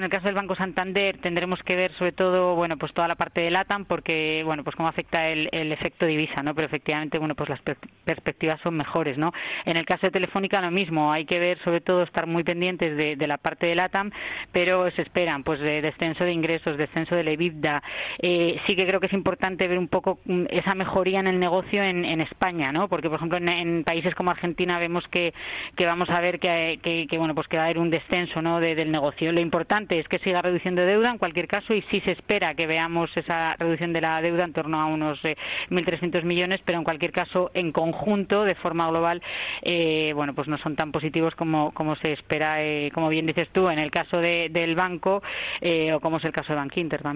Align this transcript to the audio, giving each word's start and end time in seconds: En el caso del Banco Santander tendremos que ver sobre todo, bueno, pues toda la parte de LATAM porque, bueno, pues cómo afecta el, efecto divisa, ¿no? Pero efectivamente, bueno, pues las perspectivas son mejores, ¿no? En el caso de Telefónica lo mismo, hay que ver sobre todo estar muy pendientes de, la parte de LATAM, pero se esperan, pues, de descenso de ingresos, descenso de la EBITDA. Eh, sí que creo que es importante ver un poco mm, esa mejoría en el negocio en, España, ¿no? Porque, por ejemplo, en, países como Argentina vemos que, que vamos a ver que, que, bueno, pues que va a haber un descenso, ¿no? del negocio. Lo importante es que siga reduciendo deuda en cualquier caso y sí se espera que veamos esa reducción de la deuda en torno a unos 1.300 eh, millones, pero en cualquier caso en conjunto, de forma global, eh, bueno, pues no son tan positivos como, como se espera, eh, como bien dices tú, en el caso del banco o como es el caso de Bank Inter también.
En 0.00 0.04
el 0.04 0.10
caso 0.10 0.24
del 0.24 0.34
Banco 0.34 0.54
Santander 0.54 1.18
tendremos 1.18 1.62
que 1.62 1.76
ver 1.76 1.92
sobre 1.98 2.12
todo, 2.12 2.54
bueno, 2.54 2.78
pues 2.78 2.90
toda 2.94 3.06
la 3.06 3.16
parte 3.16 3.42
de 3.42 3.50
LATAM 3.50 3.84
porque, 3.84 4.40
bueno, 4.46 4.64
pues 4.64 4.74
cómo 4.74 4.88
afecta 4.88 5.28
el, 5.28 5.50
efecto 5.52 6.06
divisa, 6.06 6.42
¿no? 6.42 6.54
Pero 6.54 6.68
efectivamente, 6.68 7.18
bueno, 7.18 7.34
pues 7.34 7.50
las 7.50 7.60
perspectivas 8.06 8.58
son 8.62 8.78
mejores, 8.78 9.18
¿no? 9.18 9.30
En 9.66 9.76
el 9.76 9.84
caso 9.84 10.06
de 10.06 10.10
Telefónica 10.10 10.58
lo 10.62 10.70
mismo, 10.70 11.12
hay 11.12 11.26
que 11.26 11.38
ver 11.38 11.58
sobre 11.64 11.82
todo 11.82 12.02
estar 12.02 12.26
muy 12.26 12.44
pendientes 12.44 12.96
de, 12.96 13.26
la 13.26 13.36
parte 13.36 13.66
de 13.66 13.74
LATAM, 13.74 14.10
pero 14.52 14.90
se 14.92 15.02
esperan, 15.02 15.44
pues, 15.44 15.60
de 15.60 15.82
descenso 15.82 16.24
de 16.24 16.32
ingresos, 16.32 16.78
descenso 16.78 17.14
de 17.14 17.22
la 17.22 17.32
EBITDA. 17.32 17.82
Eh, 18.22 18.58
sí 18.66 18.76
que 18.76 18.86
creo 18.86 19.00
que 19.00 19.06
es 19.08 19.12
importante 19.12 19.68
ver 19.68 19.78
un 19.78 19.88
poco 19.88 20.18
mm, 20.24 20.44
esa 20.48 20.74
mejoría 20.74 21.20
en 21.20 21.26
el 21.26 21.38
negocio 21.38 21.82
en, 21.82 22.22
España, 22.22 22.72
¿no? 22.72 22.88
Porque, 22.88 23.10
por 23.10 23.16
ejemplo, 23.16 23.36
en, 23.36 23.84
países 23.84 24.14
como 24.14 24.30
Argentina 24.30 24.78
vemos 24.78 25.06
que, 25.08 25.34
que 25.76 25.84
vamos 25.84 26.08
a 26.08 26.20
ver 26.20 26.38
que, 26.40 26.78
que, 26.82 27.18
bueno, 27.18 27.34
pues 27.34 27.48
que 27.48 27.58
va 27.58 27.64
a 27.64 27.66
haber 27.66 27.78
un 27.78 27.90
descenso, 27.90 28.40
¿no? 28.40 28.60
del 28.60 28.90
negocio. 28.90 29.30
Lo 29.30 29.40
importante 29.42 29.89
es 29.98 30.08
que 30.08 30.18
siga 30.20 30.42
reduciendo 30.42 30.82
deuda 30.82 31.10
en 31.10 31.18
cualquier 31.18 31.48
caso 31.48 31.74
y 31.74 31.82
sí 31.90 32.00
se 32.04 32.12
espera 32.12 32.54
que 32.54 32.66
veamos 32.66 33.10
esa 33.16 33.54
reducción 33.56 33.92
de 33.92 34.00
la 34.00 34.20
deuda 34.22 34.44
en 34.44 34.52
torno 34.52 34.80
a 34.80 34.86
unos 34.86 35.20
1.300 35.22 36.16
eh, 36.18 36.22
millones, 36.22 36.60
pero 36.64 36.78
en 36.78 36.84
cualquier 36.84 37.12
caso 37.12 37.50
en 37.54 37.72
conjunto, 37.72 38.44
de 38.44 38.54
forma 38.54 38.88
global, 38.88 39.22
eh, 39.62 40.12
bueno, 40.14 40.34
pues 40.34 40.48
no 40.48 40.58
son 40.58 40.76
tan 40.76 40.92
positivos 40.92 41.34
como, 41.34 41.72
como 41.72 41.96
se 41.96 42.12
espera, 42.12 42.62
eh, 42.62 42.90
como 42.94 43.08
bien 43.08 43.26
dices 43.26 43.48
tú, 43.52 43.68
en 43.68 43.78
el 43.78 43.90
caso 43.90 44.18
del 44.18 44.74
banco 44.74 45.22
o 45.92 46.00
como 46.00 46.18
es 46.18 46.24
el 46.24 46.32
caso 46.32 46.52
de 46.52 46.58
Bank 46.58 46.76
Inter 46.76 47.02
también. 47.02 47.10